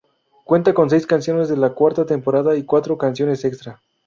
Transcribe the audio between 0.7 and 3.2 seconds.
con seis canciones de la cuarta temporada y cuatro